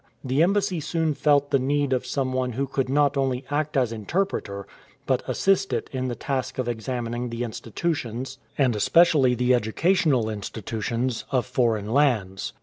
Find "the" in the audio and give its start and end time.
0.23-0.41, 1.51-1.59, 6.07-6.15, 7.29-7.43, 8.57-8.63, 9.35-9.53